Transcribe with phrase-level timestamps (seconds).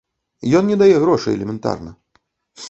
[0.59, 1.91] Ён не дае грошай элементарна.